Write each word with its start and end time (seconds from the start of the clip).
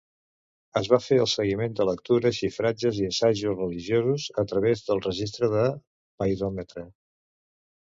Es 0.79 0.87
va 0.93 0.97
fer 1.07 1.17
el 1.25 1.27
seguiment 1.33 1.75
de 1.79 1.85
lectures, 1.89 2.37
xifratges 2.45 3.03
i 3.03 3.05
assajos 3.11 3.45
religiosos 3.61 4.27
a 4.45 4.47
través 4.55 4.83
del 4.89 5.05
registre 5.11 5.53
de 5.55 5.69
paidòmetre. 6.25 6.89